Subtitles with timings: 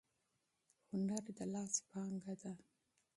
[0.89, 2.53] هنر د لاس پانګه ده.